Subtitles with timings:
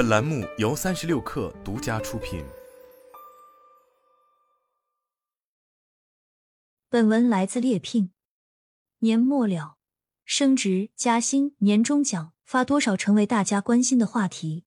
[0.00, 2.42] 本栏目由三十六氪独家出品。
[6.88, 8.10] 本文来自猎聘。
[9.00, 9.76] 年末了，
[10.24, 14.64] 升职加薪、年终奖发多少成为大家关心的话题，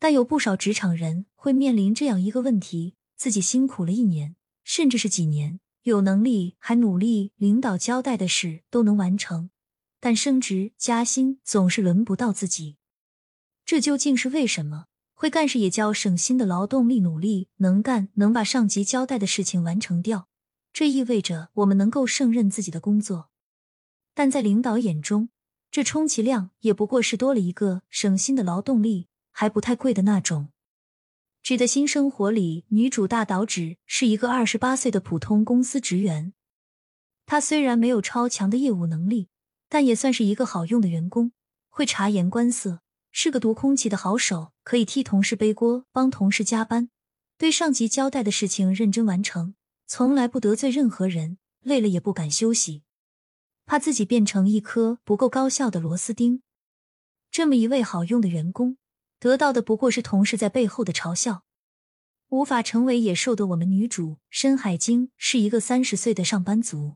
[0.00, 9.50] 但有不少职场人会面临这样一个问题：自己辛苦了一年，甚至是几年，有能力还努力，领导交代的事都能完成，
[10.00, 12.78] 但升职加薪总是轮不到自己。
[13.70, 14.86] 这究竟是为什么？
[15.14, 20.26] 会干事也叫省心的劳动力，努力能干，能把上级交代的事情完成掉。
[20.72, 23.30] 这意味着我们能够胜任自己的工作，
[24.12, 25.28] 但在领导眼中，
[25.70, 30.48] 这充其量也不过是多了一个省心的劳动力，还不太贵的那种。
[31.40, 36.32] 指的新生活里，女主大岛指是一个二十八岁的普通公司职员。
[37.24, 39.28] 她虽然没有超强的业务能力，
[39.68, 41.30] 但也算是一个好用的员工，
[41.68, 42.80] 会察言观色，
[43.12, 46.90] 是个读空气的好手，可以替同事背锅，帮同事加班，
[47.36, 49.54] 对上级交代的事情认真完成。
[49.86, 52.84] 从来不得罪任何人，累了也不敢休息，
[53.66, 56.42] 怕自己变成一颗不够高效的螺丝钉。
[57.32, 58.76] 这么一位好用的员工，
[59.18, 61.42] 得到的不过是同事在背后的嘲笑。
[62.28, 66.94] 无法成为野兽的我们女主深海晶是一个三十岁的上班族，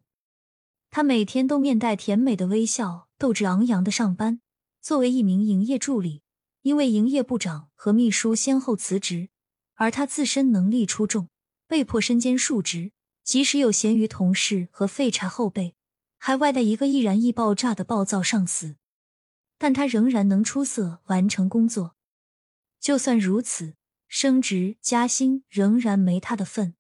[0.91, 4.41] 她每天都面带甜美的微笑，斗志昂扬的上班。
[4.84, 6.20] 作为一名营业助理，
[6.60, 9.30] 因为营业部长和秘书先后辞职，
[9.76, 11.30] 而他自身能力出众。
[11.66, 15.74] 被迫身兼数职，即使有闲鱼同事和废柴后辈，
[16.18, 18.76] 还外带一个易燃易爆炸的暴躁上司，
[19.56, 21.96] 但他仍然能出色完成工作。
[22.78, 23.76] 就算如此，
[24.06, 26.74] 升职加薪仍然没他的份。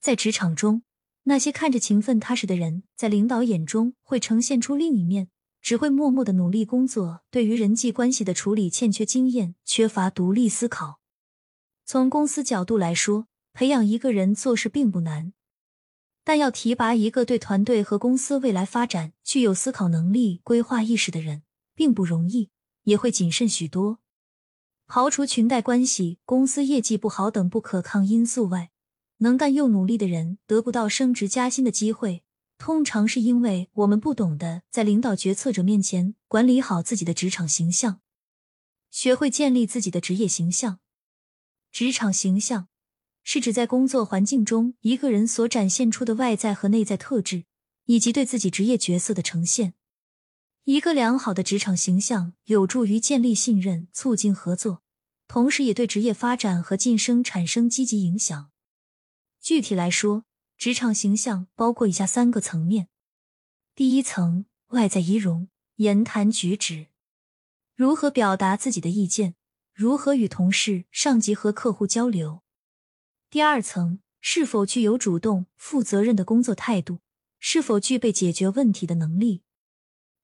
[0.00, 0.84] 在职场中，
[1.24, 5.28] 那些看着勤奋踏实的人，在领导眼中会呈现出另一面，
[5.60, 11.00] 只会默默的努力工作，对于人际关系的处理欠缺经验，缺乏独立思考。
[11.84, 13.26] 从公司角度来说。
[13.52, 15.32] 培养一个人做事并不难，
[16.22, 21.42] 但要提拔一个对团队和公司未来发展具有思考能力、规划意识的人
[21.74, 22.50] 并不容易，
[22.84, 23.98] 也会谨慎许多。
[24.86, 28.70] 刨除裙带关系、公司业绩不好等不可抗因素外，
[29.18, 32.22] 能干又努力的人得不到升职加薪的机会，
[32.60, 38.02] 通常是因为我们不懂得在领导决策者面前管理好自己的职场形象，
[38.90, 40.78] 学会建立自己的职业形象、
[41.72, 42.68] 职场形象。
[43.22, 47.44] 是指在工作环境中一个人所展现出的外在和内在特质，
[47.86, 49.74] 以及对自己职业角色的呈现。
[50.64, 54.82] 一个良好的职场形象有助于建立信任、促进合作，
[55.26, 58.50] 同时也对职业发展和晋升产生积极影响。
[59.40, 60.24] 具体来说，
[60.60, 62.88] 职场形象包括以下三个层面：
[63.74, 66.88] 第一层，外在仪容、言谈举止，
[67.74, 69.36] 如何表达自己的意见，
[69.72, 72.42] 如何与同事、上级和客户交流。
[73.30, 76.98] 第二层是否具有主动、负责任的工作态度，
[77.38, 79.40] 是否具备解决问题的能力，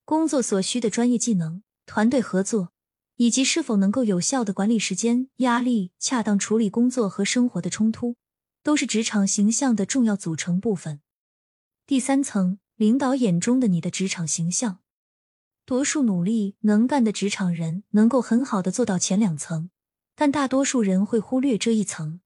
[0.05, 2.75] 工作所需的专业技能、团队合作，
[3.17, 8.17] 以及是否能够有效的管理时间、压力，恰当处理工作和生活的冲突，
[8.67, 11.01] 都是职场形象的重要组成部分。
[11.87, 14.81] 第三层，领导眼中的你的职场形象，
[15.65, 19.71] 多数努力能干的职场人能够很好的做到前两层，
[20.17, 22.19] 但大多数人会忽略这一层。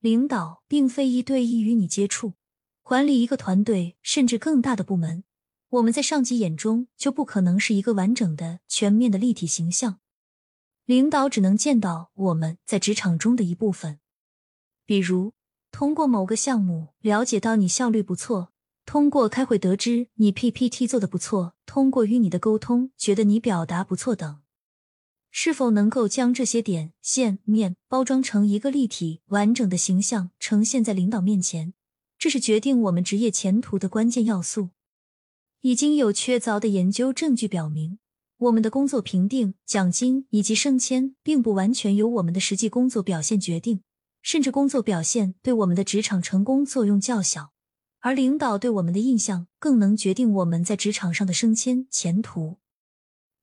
[0.00, 2.34] 领导并非一对一与你接触，
[2.82, 5.24] 管理一个团队甚至更大的部门，
[5.70, 10.00] 我们在上级眼中就不可能是一个完整的、全面的立体形象。
[10.84, 14.00] 领导只能见到我们在职场中的一部分，
[14.84, 15.32] 比如
[15.78, 18.50] 通过某个项目了解到你效率不错，
[18.86, 24.40] 通过开会得知你 PPT 做的不错，通过与你的沟通觉得你表达不错等。
[25.30, 31.74] 是否能够将这些点、线、面包装成一个立体完整的形象呈现在领导面前，
[32.16, 34.70] 这是决定我们职业前途的关键要素。
[35.60, 37.98] 已经有确凿的研究证据表明，
[38.38, 43.82] 我们的工作评定、奖金以及升迁，并不完全由我们的实际工作表现决定，
[44.26, 47.52] 甚至工作表现对我们的职场成功作用较小。
[48.00, 52.58] 而领导对我们的印象，更能决定我们在职场上的升迁前途。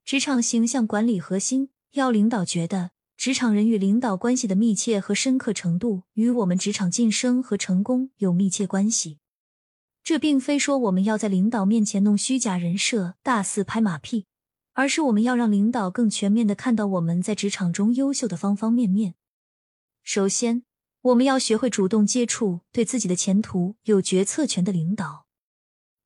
[0.04, 1.70] 职场形象管理核心。
[1.94, 9.20] 要领导觉得职场人与领导关系的密切和深刻程度与我们职场晋升和成功有密切关系。
[10.04, 14.26] 这并非说我们要在领导面前弄虚假人设、大肆拍马屁，
[14.74, 19.14] 而是我们要让领导更全面的看到我们在职场中优秀的方方面面。
[20.02, 20.64] 首先，
[21.04, 25.26] 我们要学会主动接触对自己的前途有决策权的领导。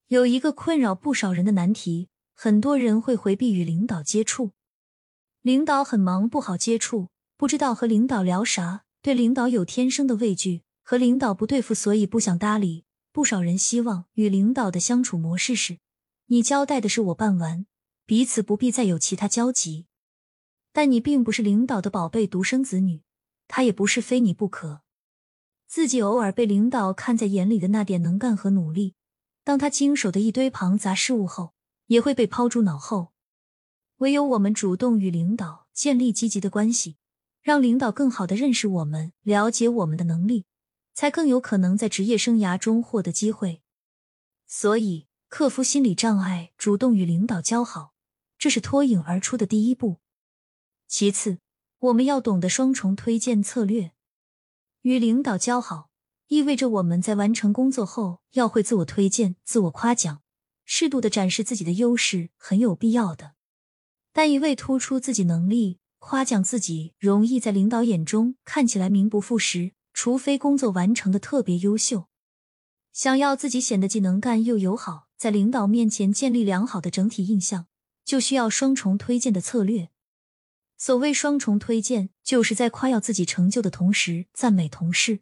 [0.07, 4.53] 有一个困扰不少人的难题，很多人会回避与领导接触。
[5.43, 12.85] 领导很忙，不好接触，不知道和领导聊啥，对领导有天生的畏惧，和领导不对付，所以不想搭理。
[13.11, 15.77] 不少人希望与领导的相处模式是：
[16.27, 17.67] 你交代的事我办完，
[18.07, 19.85] 彼此不必再有其他交集。
[20.73, 23.03] 但你并不是领导的宝贝独生子女，
[23.47, 24.81] 他也不是非你不可。
[25.67, 28.95] 自己偶尔被领导看在眼里的那点能干和努力，
[29.43, 31.53] 当他经手的一堆庞杂事务后，
[31.87, 33.13] 也会被抛诸脑后。
[33.97, 36.97] 唯有我们主动与领导建立积极的关系，
[37.41, 40.45] 让领导更好的认识我们、了解我们的能力，
[40.93, 43.61] 才更有可能在职业生涯中获得机会。
[44.45, 47.93] 所以，克服心理障碍，主动与领导交好，
[48.37, 49.97] 这是脱颖而出的第一步。
[50.87, 51.39] 其次，
[51.79, 53.91] 我们要懂得双重推荐策略。
[54.87, 55.89] 与领导交好，
[56.27, 60.21] 意味着我们在完成工作后要会自我推荐、自我夸奖，
[60.63, 63.33] 适度的展示自己的优势，很有必要的。
[64.13, 69.73] 但一味突出自己能力、夸奖自己，容易在领导眼中看起来名不副实。
[69.93, 72.05] 除非工作完成的特别优秀，
[72.93, 77.65] 想要自己显得既能干又友好，在领导面前建立良好的整体印象，
[78.05, 79.89] 就需要双重推荐的策略。
[80.77, 85.21] 所谓双重推荐，就是在夸耀自己成就的同时赞美同事。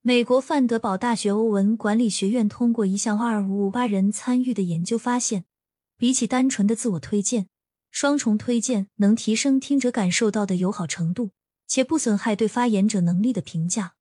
[0.00, 5.44] 美国范德堡大学欧文管理学院通过一项二五五八人参与的研究发现，
[5.96, 7.48] 比起单纯的自我推荐，
[7.90, 11.30] 双重推荐能提升听者感受到的友好程度，
[11.66, 13.94] 且不损害对发言者能力的评价。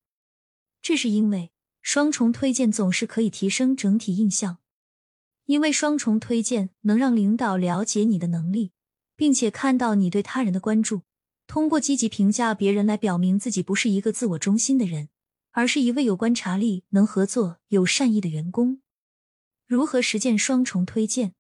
[0.81, 1.51] 这是因为
[1.81, 4.57] 双重推荐总是可以提升整体印象，
[5.45, 8.71] 因为双重推荐能让领导了解你的能力。
[9.21, 11.03] 并且看到你对他人的关注，
[11.45, 15.09] 通过积极评价别人来表明自己不是一个自我中心的人，
[15.51, 18.81] 而是一位有观察力、能合作、有善意的员工。
[19.67, 21.35] 如何实践双重推荐？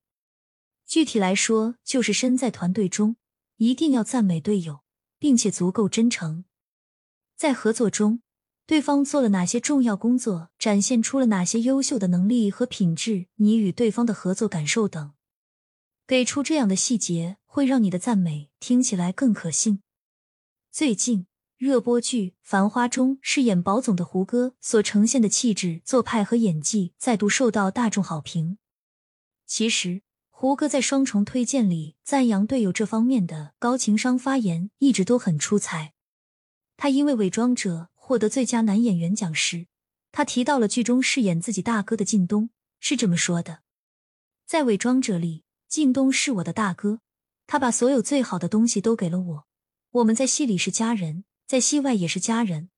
[0.85, 3.15] 具体来说，就是身在团队中，
[3.57, 4.81] 一定要赞美队友，
[5.17, 6.45] 并且足够真诚。
[7.35, 8.21] 在合作中，
[8.67, 15.13] 对方做了哪些重要工作，展现出了哪些优秀的能力和品质，你与对方的合作感受等。
[16.05, 19.81] 给出这样的细节，会让你的赞美听起来更可信。
[20.71, 21.27] 最近
[21.57, 28.57] 热播剧《繁花》中饰演宝总的胡歌所呈现的气质、做派和演技，再度受到大众好评。
[29.45, 35.91] 其实，胡歌在双重推荐里赞扬队友这方面的高情商发言一直都很出彩。
[36.77, 39.67] 他因为《伪装者》获得最佳男演员奖时，
[40.13, 42.49] 他提到了剧中饰演自己大哥的靳东
[42.79, 43.63] 是这么说的
[44.47, 46.99] ：“在《伪装者》里。”靳东是我的大哥，
[47.51, 49.47] 他把所有最好的东西都给了我。
[49.89, 52.69] 我们在戏里是家人，在戏外也是家人。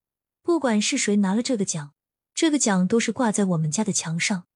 [0.41, 1.93] 不管是谁拿了这个奖，
[2.33, 4.47] 这个奖都是挂在我们家的墙上。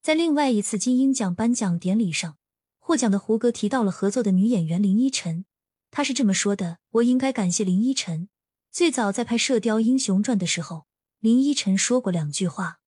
[0.00, 2.36] 在另外一次金鹰奖颁奖典礼上，
[2.78, 5.44] 获奖的胡歌提到了合作的女演员林依晨，
[5.90, 8.28] 他是这么说的：“我应该感谢林依晨。
[8.70, 10.86] 最早在拍《射雕英雄传》的时候，
[11.18, 12.78] 林依晨说过两句话。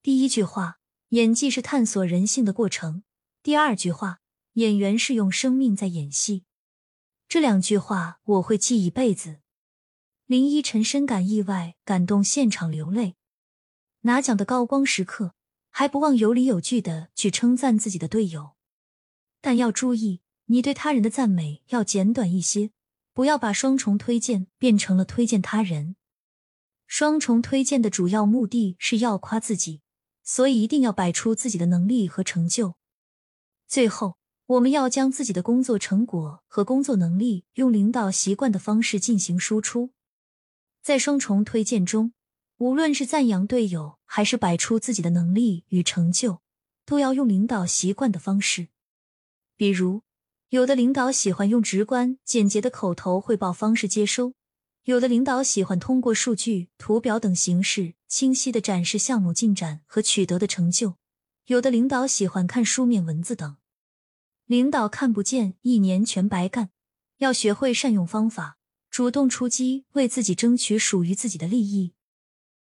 [0.00, 3.02] 第一句话，演技是探索人性的过程。”
[3.42, 4.20] 第二句话，
[4.54, 6.44] 演员是用生命在演戏。
[7.28, 9.38] 这两句话我会记一辈子。
[10.26, 13.16] 林依晨深感意外，感动现场流泪。
[14.02, 15.34] 拿奖的高光时刻，
[15.70, 18.52] 还不忘有理有据的去称赞自己的队友。
[19.40, 22.70] 但要注意，你对他人的赞美要简短一些，
[23.12, 25.96] 不要把双重推荐变成了推荐他人。
[26.86, 29.80] 双重推荐的主要目的是要夸自己，
[30.22, 32.76] 所以一定要摆出自己的能力和成就。
[33.66, 34.18] 最后，
[34.52, 39.90] 我们要将自己的工作成果和工作能力用领导习惯的方式进行输出。
[40.82, 42.12] 在双重推荐中，
[42.58, 46.42] 无论是赞扬队友，还是摆出自己的能力与成就，
[46.84, 48.68] 都要用领导习惯的方式。
[49.56, 50.02] 比如，
[50.50, 54.32] 有的领导喜欢用直观、简洁的口头汇报方式接收；
[54.84, 60.96] 有的领导喜欢通过数据、图表等形式清晰的展示项目进展和取得的成就；
[61.46, 63.56] 有的领导喜欢看书面文字等。
[64.46, 66.70] 领导看不见，一年全白干。
[67.18, 68.58] 要学会善用方法，
[68.90, 71.92] 主动出击，为自己争取属于自己的利益。